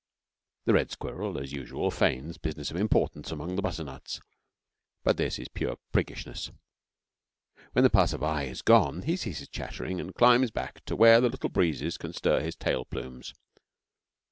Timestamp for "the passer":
7.83-8.17